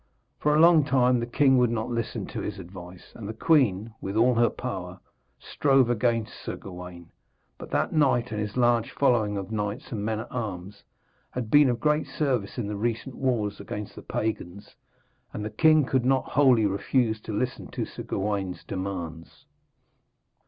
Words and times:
For 0.39 0.55
a 0.55 0.59
long 0.59 0.83
time 0.83 1.19
the 1.19 1.27
king 1.27 1.59
would 1.59 1.69
not 1.69 1.91
listen 1.91 2.25
to 2.25 2.41
his 2.41 2.57
advice, 2.57 3.11
and 3.13 3.29
the 3.29 3.35
queen, 3.35 3.93
with 4.01 4.15
all 4.15 4.33
her 4.33 4.49
power, 4.49 4.99
strove 5.39 5.91
against 5.91 6.33
Sir 6.43 6.55
Gawaine. 6.55 7.11
But 7.59 7.69
that 7.69 7.93
knight 7.93 8.31
and 8.31 8.41
his 8.41 8.57
large 8.57 8.89
following 8.89 9.37
of 9.37 9.51
knights 9.51 9.91
and 9.91 10.03
men 10.03 10.21
at 10.21 10.31
arms 10.31 10.83
had 11.29 11.51
been 11.51 11.69
of 11.69 11.79
great 11.79 12.07
service 12.07 12.57
in 12.57 12.65
the 12.65 12.75
recent 12.77 13.13
wars 13.13 13.59
against 13.59 13.93
the 13.95 14.01
pagans, 14.01 14.75
and 15.33 15.45
the 15.45 15.51
king 15.51 15.85
could 15.85 16.03
not 16.03 16.29
wholly 16.31 16.65
refuse 16.65 17.21
to 17.21 17.31
listen 17.37 17.67
to 17.67 17.85
Sir 17.85 18.01
Gawaine's 18.01 18.63
demands. 18.63 19.45